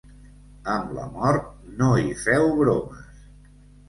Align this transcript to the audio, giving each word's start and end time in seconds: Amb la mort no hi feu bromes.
Amb 0.75 0.93
la 0.99 1.03
mort 1.17 1.51
no 1.81 1.89
hi 2.05 2.15
feu 2.21 2.49
bromes. 2.63 3.29